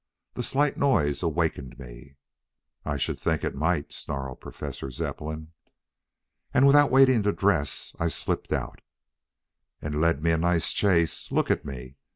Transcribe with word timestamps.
The 0.33 0.41
slight 0.41 0.77
noise 0.77 1.21
awakened 1.21 1.77
me" 1.77 2.15
"I 2.85 2.97
should 2.97 3.19
think 3.19 3.43
it 3.43 3.53
might," 3.53 3.93
snarled 3.93 4.41
Professor 4.41 4.89
Zepplin. 4.89 5.51
"And, 6.51 6.65
without 6.65 6.89
waiting 6.89 7.21
to 7.21 7.31
dress, 7.31 7.95
I 7.99 8.07
slipped 8.07 8.51
out" 8.51 8.81
"And 9.79 10.01
led 10.01 10.23
me 10.23 10.31
a 10.31 10.39
nice 10.39 10.73
chase. 10.73 11.31
Look 11.31 11.51
at 11.51 11.65
me. 11.65 11.97